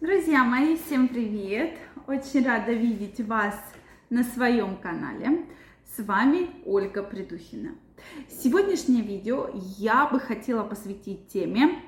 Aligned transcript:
Друзья 0.00 0.42
мои, 0.44 0.76
всем 0.76 1.08
привет! 1.08 1.78
Очень 2.08 2.44
рада 2.44 2.72
видеть 2.72 3.20
вас 3.20 3.54
на 4.10 4.24
своем 4.24 4.76
канале. 4.76 5.46
С 5.96 6.02
вами 6.02 6.50
Ольга 6.66 7.02
Придухина. 7.02 7.76
Сегодняшнее 8.28 9.02
видео 9.02 9.48
я 9.78 10.06
бы 10.06 10.18
хотела 10.18 10.64
посвятить 10.64 11.28
теме 11.28 11.80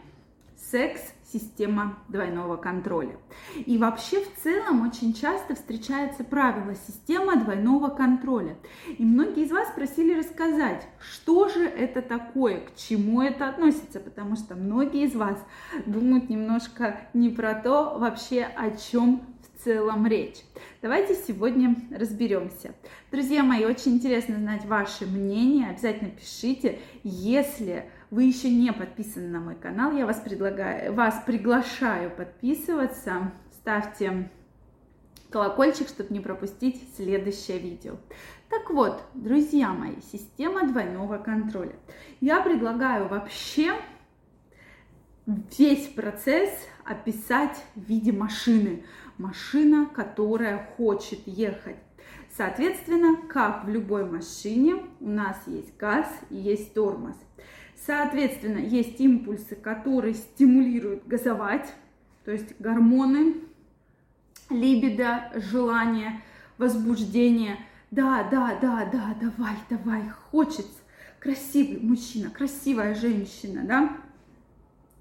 секс 0.71 1.00
система 1.32 1.98
двойного 2.08 2.56
контроля. 2.56 3.16
И 3.54 3.78
вообще 3.78 4.21
в 4.21 4.42
целом 4.42 4.87
очень 4.87 5.12
часто 5.12 5.54
встречается 5.54 6.24
правило 6.24 6.74
система 6.87 7.37
двойного 7.37 7.88
контроля. 7.88 8.56
И 8.87 9.04
многие 9.04 9.44
из 9.44 9.50
вас 9.50 9.68
просили 9.74 10.18
рассказать, 10.18 10.87
что 11.00 11.49
же 11.49 11.64
это 11.64 12.00
такое, 12.00 12.60
к 12.60 12.76
чему 12.76 13.22
это 13.22 13.49
относится, 13.49 14.00
потому 14.00 14.37
что 14.37 14.54
многие 14.54 15.04
из 15.04 15.14
вас 15.14 15.38
думают 15.85 16.30
немножко 16.30 17.01
не 17.12 17.28
про 17.30 17.55
то 17.55 17.98
вообще, 17.98 18.42
о 18.42 18.70
чем 18.70 19.23
в 19.42 19.64
целом 19.64 20.06
речь. 20.06 20.38
Давайте 20.80 21.14
сегодня 21.14 21.74
разберемся. 21.91 22.74
Друзья 23.10 23.42
мои, 23.42 23.64
очень 23.64 23.94
интересно 23.94 24.36
знать 24.36 24.64
ваше 24.64 25.06
мнение. 25.06 25.70
Обязательно 25.70 26.10
пишите, 26.10 26.78
если 27.02 27.91
вы 28.10 28.24
еще 28.24 28.51
не 28.51 28.73
подписаны 28.73 29.28
на 29.28 29.41
мой 29.41 29.56
канал, 29.56 29.92
я 29.92 30.06
вас, 30.06 30.20
предлагаю, 30.20 30.92
вас 30.92 31.23
приглашаю 31.27 32.10
подписываться. 32.10 33.33
Ставьте 33.52 34.30
колокольчик, 35.30 35.88
чтобы 35.88 36.14
не 36.14 36.20
пропустить 36.20 36.95
следующее 36.97 37.59
видео. 37.59 37.97
Так 38.48 38.70
вот, 38.70 39.02
друзья 39.14 39.73
мои, 39.73 39.97
система 40.12 40.69
двойного 40.69 41.19
контроля. 41.19 41.74
Я 42.20 42.41
предлагаю 42.41 43.09
вообще 43.09 43.74
весь 45.27 45.88
процесс 45.88 46.50
описать 46.84 47.56
в 47.75 47.80
виде 47.80 48.12
машины. 48.12 48.84
Машина, 49.19 49.86
которая 49.86 50.69
хочет 50.77 51.27
ехать. 51.27 51.77
Соответственно, 52.36 53.17
как 53.28 53.64
в 53.64 53.69
любой 53.69 54.05
машине, 54.05 54.84
у 55.00 55.08
нас 55.08 55.36
есть 55.47 55.77
газ 55.77 56.06
и 56.30 56.36
есть 56.36 56.75
тормоз. 56.75 57.17
Соответственно, 57.84 58.58
есть 58.58 59.00
импульсы, 59.00 59.55
которые 59.55 60.14
стимулируют 60.14 61.06
газовать, 61.06 61.72
то 62.24 62.33
есть 62.33 62.58
гормоны, 62.58 63.34
либидо, 64.48 65.30
желание, 65.34 66.22
возбуждение. 66.58 67.58
Да, 67.91 68.27
да, 68.30 68.58
да, 68.60 68.88
да, 68.91 69.16
давай, 69.20 69.56
давай, 69.68 70.08
хочется. 70.30 70.80
Красивый 71.20 71.80
мужчина, 71.80 72.30
красивая 72.30 72.94
женщина, 72.94 73.62
да? 73.64 73.96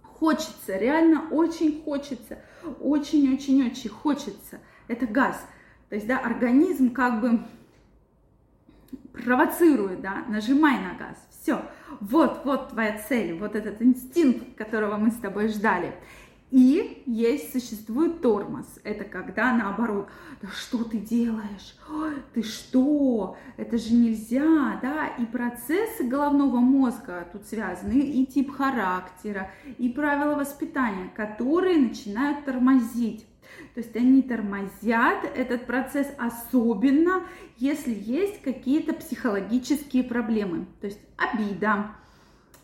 Хочется, 0.02 0.78
реально 0.78 1.28
очень 1.30 1.82
хочется, 1.84 2.40
очень-очень-очень 2.80 3.90
хочется. 3.90 4.60
Это 4.88 5.08
газ. 5.08 5.46
То 5.90 5.96
есть, 5.96 6.08
да, 6.08 6.20
организм 6.20 6.92
как 6.92 7.22
бы 7.22 7.46
провоцирует, 9.14 10.02
да, 10.02 10.24
нажимай 10.28 10.80
на 10.80 10.94
газ, 10.94 11.18
все, 11.30 11.62
вот, 12.00 12.42
вот 12.46 12.70
твоя 12.70 12.98
цель, 13.08 13.38
вот 13.38 13.56
этот 13.56 13.82
инстинкт, 13.82 14.56
которого 14.58 14.98
мы 14.98 15.12
с 15.12 15.16
тобой 15.16 15.48
ждали. 15.50 15.94
И 16.52 17.04
есть, 17.06 17.52
существует 17.52 18.22
тормоз. 18.22 18.66
Это 18.84 19.04
когда 19.04 19.52
наоборот, 19.52 20.08
да 20.42 20.48
что 20.48 20.84
ты 20.84 21.00
делаешь? 21.00 21.76
Ой, 21.90 22.14
ты 22.34 22.44
что? 22.44 23.36
Это 23.58 23.78
же 23.78 23.94
нельзя, 23.94 24.80
да? 24.82 25.08
И 25.20 25.26
процессы 25.26 26.04
головного 26.04 26.58
мозга 26.58 27.28
тут 27.34 27.46
связаны, 27.46 28.00
и 28.00 28.26
тип 28.26 28.56
характера, 28.56 29.52
и 29.78 29.90
правила 29.90 30.36
воспитания, 30.36 31.12
которые 31.16 31.78
начинают 31.78 32.46
тормозить. 32.46 33.26
То 33.76 33.82
есть 33.82 33.96
они 33.98 34.22
тормозят 34.22 35.26
этот 35.36 35.66
процесс, 35.66 36.08
особенно 36.18 37.24
если 37.58 37.94
есть 37.94 38.42
какие-то 38.42 38.94
психологические 38.94 40.06
проблемы. 40.06 40.66
То 40.80 40.88
есть 40.88 41.00
обида, 41.18 41.88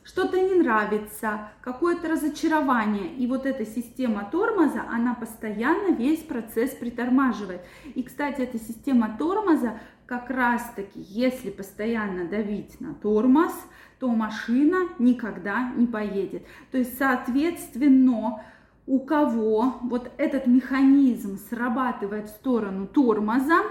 что-то 0.03 0.39
не 0.39 0.55
нравится, 0.55 1.49
какое-то 1.59 2.07
разочарование. 2.07 3.13
И 3.13 3.27
вот 3.27 3.45
эта 3.45 3.65
система 3.65 4.23
тормоза, 4.31 4.85
она 4.89 5.13
постоянно 5.13 5.93
весь 5.93 6.21
процесс 6.21 6.71
притормаживает. 6.71 7.59
И, 7.93 8.03
кстати, 8.03 8.41
эта 8.43 8.57
система 8.57 9.17
тормоза 9.19 9.81
как 10.05 10.29
раз-таки, 10.29 11.01
если 11.01 11.49
постоянно 11.49 12.25
давить 12.25 12.79
на 12.79 12.93
тормоз, 12.93 13.53
то 13.99 14.07
машина 14.07 14.87
никогда 14.97 15.73
не 15.75 15.87
поедет. 15.87 16.43
То 16.71 16.77
есть, 16.77 16.97
соответственно, 16.97 18.43
у 18.91 18.99
кого 18.99 19.75
вот 19.83 20.11
этот 20.17 20.47
механизм 20.47 21.39
срабатывает 21.49 22.25
в 22.25 22.31
сторону 22.31 22.87
тормоза, 22.87 23.61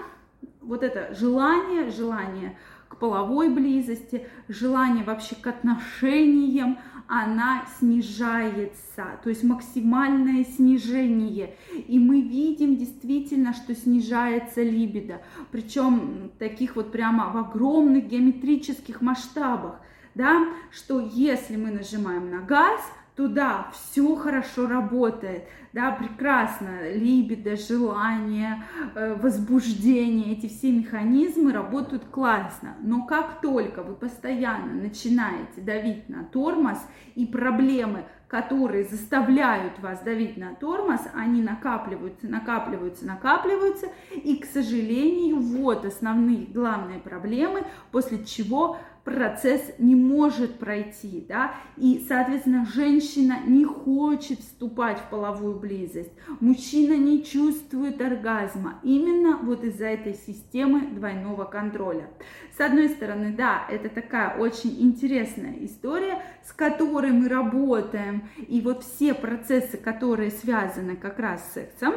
вот 0.62 0.82
это 0.82 1.14
желание, 1.14 1.90
желание 1.90 2.56
к 2.88 2.96
половой 2.96 3.50
близости, 3.50 4.26
желание 4.48 5.04
вообще 5.04 5.34
к 5.34 5.46
отношениям, 5.46 6.78
она 7.06 7.66
снижается, 7.78 9.04
то 9.22 9.28
есть 9.28 9.44
максимальное 9.44 10.42
снижение. 10.42 11.54
И 11.86 11.98
мы 11.98 12.22
видим 12.22 12.76
действительно, 12.76 13.52
что 13.52 13.74
снижается 13.74 14.62
либидо, 14.62 15.20
причем 15.50 16.30
таких 16.38 16.76
вот 16.76 16.92
прямо 16.92 17.30
в 17.30 17.36
огромных 17.36 18.06
геометрических 18.06 19.02
масштабах, 19.02 19.82
да, 20.14 20.46
что 20.70 20.98
если 20.98 21.56
мы 21.56 21.72
нажимаем 21.72 22.30
на 22.30 22.38
газ, 22.38 22.80
туда 23.20 23.66
все 23.70 24.16
хорошо 24.16 24.66
работает, 24.66 25.44
да, 25.74 25.90
прекрасно, 25.90 26.90
либидо, 26.90 27.54
желание, 27.54 28.64
э, 28.94 29.12
возбуждение, 29.12 30.32
эти 30.32 30.48
все 30.48 30.72
механизмы 30.72 31.52
работают 31.52 32.04
классно, 32.06 32.76
но 32.80 33.04
как 33.04 33.42
только 33.42 33.82
вы 33.82 33.94
постоянно 33.94 34.72
начинаете 34.72 35.60
давить 35.60 36.08
на 36.08 36.24
тормоз 36.24 36.78
и 37.14 37.26
проблемы, 37.26 38.06
которые 38.26 38.84
заставляют 38.84 39.78
вас 39.80 40.00
давить 40.00 40.38
на 40.38 40.54
тормоз, 40.54 41.00
они 41.12 41.42
накапливаются, 41.42 42.26
накапливаются, 42.26 43.04
накапливаются, 43.04 43.88
и, 44.14 44.36
к 44.36 44.46
сожалению, 44.46 45.40
вот 45.40 45.84
основные 45.84 46.46
главные 46.46 47.00
проблемы, 47.00 47.64
после 47.90 48.24
чего 48.24 48.78
процесс 49.04 49.62
не 49.78 49.94
может 49.94 50.58
пройти, 50.58 51.24
да, 51.28 51.54
и, 51.76 52.04
соответственно, 52.06 52.66
женщина 52.66 53.40
не 53.46 53.64
хочет 53.64 54.40
вступать 54.40 54.98
в 54.98 55.08
половую 55.08 55.58
близость, 55.58 56.10
мужчина 56.40 56.94
не 56.96 57.24
чувствует 57.24 58.00
оргазма, 58.00 58.78
именно 58.82 59.38
вот 59.38 59.64
из-за 59.64 59.86
этой 59.86 60.14
системы 60.14 60.82
двойного 60.82 61.44
контроля. 61.44 62.10
С 62.56 62.60
одной 62.60 62.88
стороны, 62.90 63.32
да, 63.32 63.64
это 63.68 63.88
такая 63.88 64.36
очень 64.38 64.80
интересная 64.80 65.56
история, 65.60 66.22
с 66.44 66.52
которой 66.52 67.12
мы 67.12 67.28
работаем, 67.28 68.28
и 68.36 68.60
вот 68.60 68.84
все 68.84 69.14
процессы, 69.14 69.76
которые 69.76 70.30
связаны 70.30 70.96
как 70.96 71.18
раз 71.18 71.48
с 71.48 71.54
сексом, 71.54 71.94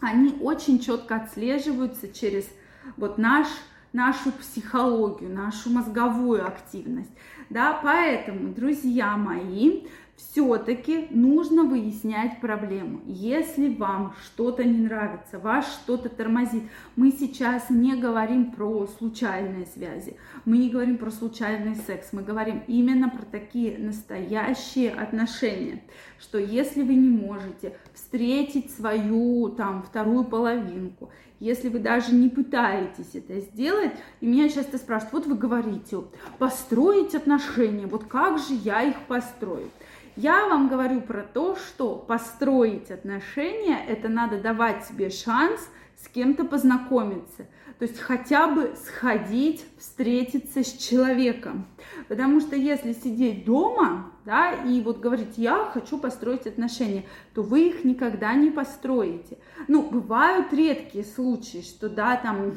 они 0.00 0.34
очень 0.40 0.80
четко 0.80 1.16
отслеживаются 1.16 2.12
через 2.12 2.48
вот 2.96 3.18
наш 3.18 3.46
нашу 3.92 4.32
психологию, 4.32 5.30
нашу 5.30 5.70
мозговую 5.70 6.46
активность. 6.46 7.10
Да, 7.50 7.78
поэтому, 7.82 8.52
друзья 8.52 9.16
мои, 9.16 9.82
все-таки 10.30 11.08
нужно 11.10 11.64
выяснять 11.64 12.40
проблему. 12.40 13.00
Если 13.06 13.74
вам 13.74 14.14
что-то 14.24 14.64
не 14.64 14.78
нравится, 14.78 15.38
вас 15.38 15.66
что-то 15.72 16.08
тормозит, 16.08 16.64
мы 16.96 17.10
сейчас 17.10 17.70
не 17.70 17.96
говорим 17.96 18.52
про 18.52 18.86
случайные 18.98 19.66
связи, 19.66 20.16
мы 20.44 20.58
не 20.58 20.70
говорим 20.70 20.98
про 20.98 21.10
случайный 21.10 21.76
секс, 21.76 22.12
мы 22.12 22.22
говорим 22.22 22.62
именно 22.66 23.08
про 23.08 23.24
такие 23.24 23.78
настоящие 23.78 24.90
отношения, 24.90 25.82
что 26.18 26.38
если 26.38 26.82
вы 26.82 26.94
не 26.94 27.08
можете 27.08 27.76
встретить 27.94 28.70
свою 28.70 29.48
там 29.50 29.82
вторую 29.82 30.24
половинку, 30.24 31.10
если 31.40 31.68
вы 31.68 31.80
даже 31.80 32.14
не 32.14 32.28
пытаетесь 32.28 33.14
это 33.14 33.40
сделать, 33.40 33.90
и 34.20 34.26
меня 34.26 34.48
часто 34.48 34.78
спрашивают, 34.78 35.12
вот 35.12 35.26
вы 35.26 35.34
говорите, 35.34 35.98
построить 36.38 37.16
отношения, 37.16 37.86
вот 37.86 38.04
как 38.04 38.38
же 38.38 38.54
я 38.54 38.82
их 38.82 38.96
построю? 39.08 39.68
Я 40.16 40.46
вам 40.46 40.68
говорю 40.68 41.00
про 41.00 41.22
то, 41.22 41.56
что 41.56 41.96
построить 41.96 42.90
отношения, 42.90 43.82
это 43.86 44.10
надо 44.10 44.38
давать 44.38 44.84
себе 44.84 45.08
шанс 45.08 45.60
с 45.96 46.06
кем-то 46.08 46.44
познакомиться. 46.44 47.46
То 47.78 47.86
есть 47.86 47.98
хотя 47.98 48.46
бы 48.46 48.74
сходить, 48.84 49.64
встретиться 49.78 50.62
с 50.62 50.72
человеком. 50.72 51.66
Потому 52.08 52.40
что 52.40 52.56
если 52.56 52.92
сидеть 52.92 53.46
дома, 53.46 54.12
да, 54.26 54.52
и 54.52 54.82
вот 54.82 55.00
говорить, 55.00 55.38
я 55.38 55.64
хочу 55.72 55.98
построить 55.98 56.46
отношения, 56.46 57.04
то 57.34 57.42
вы 57.42 57.68
их 57.68 57.84
никогда 57.84 58.34
не 58.34 58.50
построите. 58.50 59.38
Ну, 59.66 59.82
бывают 59.82 60.52
редкие 60.52 61.04
случаи, 61.04 61.62
что, 61.62 61.88
да, 61.88 62.16
там 62.16 62.52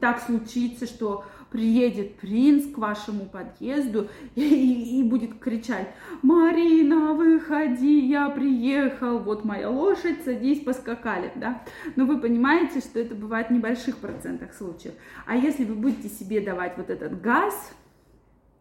так 0.00 0.22
случится, 0.22 0.86
что 0.86 1.24
приедет 1.50 2.16
принц 2.16 2.72
к 2.72 2.78
вашему 2.78 3.26
подъезду 3.26 4.08
и, 4.34 4.42
и, 4.42 5.00
и 5.00 5.02
будет 5.02 5.38
кричать, 5.38 5.88
Марина, 6.22 7.12
выходи, 7.14 8.06
я 8.06 8.30
приехал, 8.30 9.18
вот 9.18 9.44
моя 9.44 9.68
лошадь, 9.68 10.24
садись, 10.24 10.60
поскакали, 10.60 11.32
да. 11.34 11.62
Но 11.96 12.06
вы 12.06 12.20
понимаете, 12.20 12.80
что 12.80 13.00
это 13.00 13.14
бывает 13.14 13.48
в 13.48 13.52
небольших 13.52 13.96
процентах 13.96 14.54
случаев. 14.54 14.94
А 15.26 15.36
если 15.36 15.64
вы 15.64 15.74
будете 15.74 16.08
себе 16.08 16.40
давать 16.40 16.76
вот 16.76 16.90
этот 16.90 17.20
газ, 17.20 17.72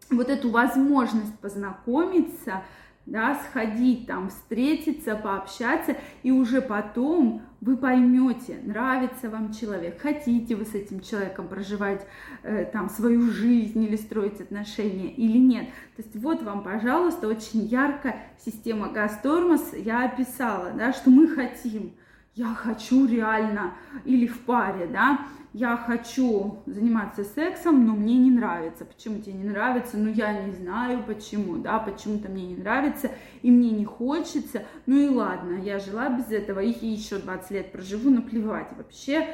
вот 0.10 0.30
эту 0.30 0.50
возможность 0.50 1.38
познакомиться, 1.40 2.64
да, 3.10 3.36
сходить 3.36 4.08
там, 4.08 4.30
встретиться, 4.30 5.16
пообщаться, 5.16 5.98
и 6.24 6.32
уже 6.32 6.62
потом 6.62 7.42
вы 7.62 7.76
поймете, 7.76 8.60
нравится 8.64 9.30
вам 9.30 9.52
человек, 9.52 10.02
хотите 10.02 10.56
вы 10.56 10.66
с 10.66 10.76
этим 10.76 11.02
человеком 11.02 11.48
проживать 11.48 12.06
э, 12.44 12.66
там 12.66 12.90
свою 12.90 13.30
жизнь 13.32 13.84
или 13.84 13.98
строить 13.98 14.40
отношения 14.40 15.12
или 15.12 15.38
нет. 15.38 15.66
То 15.96 16.04
есть 16.04 16.16
вот 16.16 16.42
вам, 16.44 16.64
пожалуйста, 16.64 17.28
очень 17.28 17.66
ярко 17.66 18.16
система 18.46 18.90
газ-тормоз 18.90 19.74
я 19.74 20.06
описала, 20.06 20.72
да, 20.72 20.94
что 20.94 21.10
мы 21.10 21.28
хотим. 21.28 21.94
Я 22.40 22.54
хочу 22.56 23.06
реально 23.06 23.74
или 24.06 24.26
в 24.26 24.40
паре, 24.46 24.88
да, 24.88 25.28
я 25.52 25.76
хочу 25.76 26.60
заниматься 26.66 27.26
сексом, 27.26 27.86
но 27.86 27.94
мне 27.98 28.18
не 28.18 28.32
нравится. 28.32 28.86
Почему 28.86 29.20
тебе 29.20 29.34
не 29.34 29.44
нравится? 29.44 29.98
Ну, 29.98 30.10
я 30.10 30.46
не 30.46 30.54
знаю 30.54 31.04
почему, 31.06 31.58
да, 31.58 31.80
почему-то 31.80 32.30
мне 32.30 32.48
не 32.48 32.56
нравится, 32.56 33.12
и 33.42 33.52
мне 33.52 33.72
не 33.72 33.84
хочется. 33.84 34.64
Ну 34.86 34.98
и 34.98 35.10
ладно, 35.10 35.56
я 35.56 35.80
жила 35.80 36.08
без 36.08 36.32
этого, 36.32 36.62
и 36.62 36.88
еще 36.88 37.18
20 37.18 37.52
лет 37.52 37.74
проживу, 37.74 38.10
наплевать 38.10 38.70
вообще, 38.78 39.28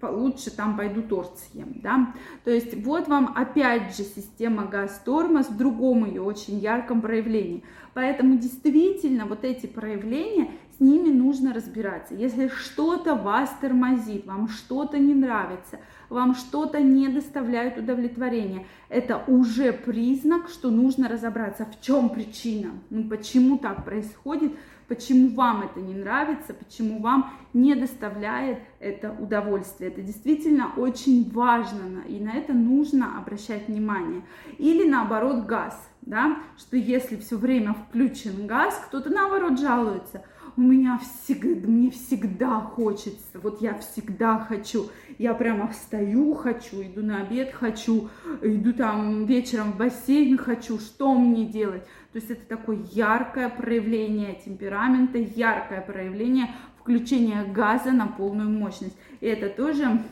получше 0.00 0.50
там 0.50 0.76
пойду 0.76 1.02
торт 1.02 1.38
съем, 1.38 1.80
да. 1.82 2.14
То 2.44 2.50
есть 2.50 2.74
вот 2.82 3.08
вам 3.08 3.34
опять 3.36 3.94
же 3.94 4.04
система 4.04 4.64
газ-тормоз 4.64 5.48
другом 5.48 6.06
ее 6.06 6.22
очень 6.22 6.58
ярком 6.58 7.02
проявлении. 7.02 7.62
Поэтому 7.92 8.36
действительно 8.38 9.26
вот 9.26 9.44
эти 9.44 9.66
проявления, 9.66 10.50
с 10.76 10.80
ними 10.80 11.08
нужно 11.10 11.54
разбираться. 11.54 12.14
Если 12.14 12.48
что-то 12.48 13.14
вас 13.14 13.50
тормозит, 13.60 14.26
вам 14.26 14.48
что-то 14.48 14.98
не 14.98 15.14
нравится, 15.14 15.78
вам 16.10 16.34
что-то 16.34 16.80
не 16.80 17.08
доставляет 17.08 17.78
удовлетворения, 17.78 18.66
это 18.88 19.22
уже 19.26 19.72
признак, 19.72 20.48
что 20.48 20.70
нужно 20.70 21.08
разобраться, 21.08 21.64
в 21.64 21.80
чем 21.80 22.10
причина, 22.10 22.72
ну 22.90 23.08
почему 23.08 23.58
так 23.58 23.84
происходит, 23.84 24.52
почему 24.86 25.34
вам 25.34 25.62
это 25.62 25.80
не 25.80 25.94
нравится, 25.94 26.52
почему 26.52 27.00
вам 27.00 27.32
не 27.54 27.74
доставляет 27.74 28.58
это 28.78 29.10
удовольствие. 29.12 29.90
Это 29.90 30.02
действительно 30.02 30.72
очень 30.76 31.28
важно, 31.32 32.02
и 32.06 32.20
на 32.20 32.34
это 32.34 32.52
нужно 32.52 33.18
обращать 33.18 33.66
внимание. 33.66 34.22
Или 34.58 34.88
наоборот 34.88 35.46
газ, 35.46 35.90
да, 36.02 36.36
что 36.56 36.76
если 36.76 37.16
все 37.16 37.36
время 37.36 37.74
включен 37.74 38.46
газ, 38.46 38.80
кто-то 38.86 39.08
наоборот 39.08 39.58
жалуется– 39.58 40.22
у 40.56 40.60
меня 40.60 40.98
всегда, 40.98 41.68
мне 41.68 41.90
всегда 41.90 42.60
хочется, 42.60 43.38
вот 43.42 43.60
я 43.60 43.74
всегда 43.74 44.38
хочу, 44.38 44.88
я 45.18 45.34
прямо 45.34 45.68
встаю, 45.68 46.34
хочу, 46.34 46.82
иду 46.82 47.02
на 47.02 47.22
обед, 47.22 47.52
хочу, 47.52 48.08
иду 48.40 48.72
там 48.72 49.26
вечером 49.26 49.72
в 49.72 49.76
бассейн, 49.76 50.38
хочу, 50.38 50.78
что 50.78 51.14
мне 51.14 51.44
делать? 51.44 51.84
То 52.12 52.18
есть 52.18 52.30
это 52.30 52.46
такое 52.46 52.78
яркое 52.92 53.50
проявление 53.50 54.40
темперамента, 54.42 55.18
яркое 55.18 55.82
проявление 55.82 56.50
включения 56.80 57.44
газа 57.44 57.92
на 57.92 58.06
полную 58.06 58.48
мощность. 58.48 58.96
И 59.20 59.26
это 59.26 59.50
тоже 59.50 60.02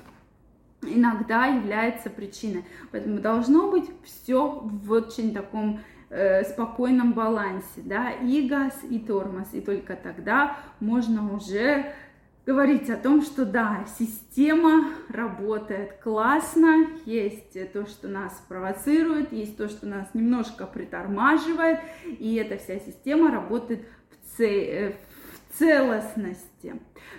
иногда 0.82 1.47
является 1.47 2.11
причиной. 2.11 2.64
Поэтому 2.93 3.20
должно 3.20 3.70
быть 3.70 3.88
все 4.05 4.61
в 4.62 4.93
очень 4.93 5.32
таком 5.32 5.81
э, 6.10 6.44
спокойном 6.44 7.12
балансе, 7.12 7.82
да, 7.84 8.10
и 8.10 8.48
газ, 8.48 8.74
и 8.88 8.98
тормоз, 8.98 9.48
и 9.52 9.60
только 9.60 9.96
тогда 9.96 10.56
можно 10.80 11.34
уже 11.34 11.92
говорить 12.46 12.90
о 12.90 12.96
том, 12.96 13.22
что 13.22 13.46
да, 13.46 13.86
система 13.98 14.90
работает 15.08 15.98
классно, 16.02 16.88
есть 17.06 17.72
то, 17.72 17.86
что 17.86 18.08
нас 18.08 18.44
провоцирует, 18.48 19.32
есть 19.32 19.56
то, 19.56 19.68
что 19.68 19.86
нас 19.86 20.08
немножко 20.14 20.66
притормаживает, 20.66 21.80
и 22.04 22.34
эта 22.34 22.58
вся 22.58 22.78
система 22.78 23.30
работает 23.30 23.86
в, 24.10 24.36
ц... 24.36 24.44
Э, 24.46 24.92
в 24.92 25.58
целостности. 25.58 26.74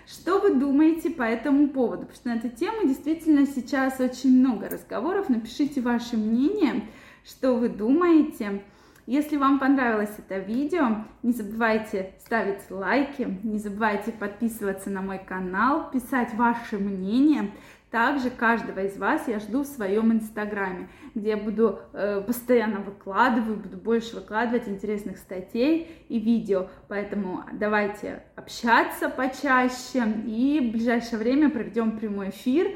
Что 0.05 0.39
вы 0.39 0.55
думаете 0.55 1.09
по 1.09 1.23
этому 1.23 1.69
поводу? 1.69 2.05
Потому 2.05 2.15
что 2.15 2.29
на 2.29 2.35
эту 2.35 2.49
тему 2.49 2.85
действительно 2.87 3.45
сейчас 3.47 3.99
очень 3.99 4.39
много 4.39 4.69
разговоров. 4.69 5.29
Напишите 5.29 5.81
ваше 5.81 6.17
мнение, 6.17 6.87
что 7.23 7.55
вы 7.55 7.69
думаете. 7.69 8.61
Если 9.05 9.37
вам 9.37 9.59
понравилось 9.59 10.13
это 10.17 10.39
видео, 10.39 11.05
не 11.21 11.31
забывайте 11.31 12.13
ставить 12.25 12.71
лайки, 12.71 13.37
не 13.43 13.59
забывайте 13.59 14.11
подписываться 14.11 14.89
на 14.89 15.01
мой 15.01 15.19
канал, 15.19 15.91
писать 15.91 16.33
ваше 16.33 16.79
мнение. 16.79 17.51
Также 17.91 18.31
каждого 18.31 18.79
из 18.79 18.97
вас 18.97 19.27
я 19.27 19.39
жду 19.39 19.61
в 19.61 19.67
своем 19.67 20.11
инстаграме, 20.11 20.89
где 21.13 21.29
я 21.29 21.37
буду 21.37 21.79
э, 21.93 22.23
постоянно 22.25 22.79
выкладывать, 22.79 23.59
буду 23.59 23.77
больше 23.77 24.15
выкладывать 24.15 24.67
интересных 24.67 25.19
статей 25.19 26.03
и 26.09 26.19
видео. 26.19 26.67
Поэтому 26.87 27.43
давайте 27.53 28.23
общаться 28.35 29.07
почаще 29.07 30.03
и 30.25 30.67
в 30.67 30.71
ближайшее 30.71 31.19
время 31.19 31.51
проведем 31.51 31.99
прямой 31.99 32.31
эфир 32.31 32.71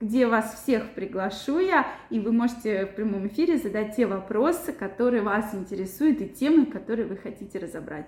где 0.00 0.26
вас 0.26 0.62
всех 0.62 0.90
приглашу 0.94 1.58
я, 1.58 1.86
и 2.08 2.18
вы 2.18 2.32
можете 2.32 2.86
в 2.86 2.94
прямом 2.94 3.26
эфире 3.28 3.58
задать 3.58 3.96
те 3.96 4.06
вопросы, 4.06 4.72
которые 4.72 5.22
вас 5.22 5.54
интересуют, 5.54 6.20
и 6.20 6.28
темы, 6.28 6.66
которые 6.66 7.06
вы 7.06 7.16
хотите 7.16 7.58
разобрать. 7.58 8.06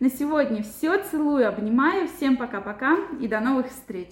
На 0.00 0.10
сегодня 0.10 0.62
все. 0.62 1.02
Целую, 1.02 1.48
обнимаю. 1.48 2.08
Всем 2.08 2.36
пока-пока 2.36 2.96
и 3.20 3.26
до 3.26 3.40
новых 3.40 3.68
встреч. 3.68 4.10